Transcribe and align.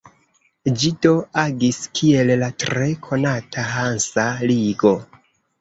Ĝi 0.83 0.89
do 1.05 1.11
agis 1.41 1.79
kiel 1.99 2.33
la 2.45 2.49
tre 2.65 2.87
konata 3.09 3.67
Hansa 3.75 4.29
ligo. 4.55 4.97